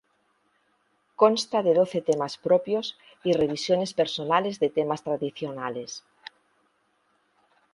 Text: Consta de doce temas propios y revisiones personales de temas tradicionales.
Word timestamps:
Consta 1.21 1.57
de 1.67 1.73
doce 1.79 1.99
temas 2.09 2.33
propios 2.47 2.87
y 3.27 3.29
revisiones 3.33 3.91
personales 3.99 4.59
de 4.61 4.69
temas 4.77 5.03
tradicionales. 5.07 5.91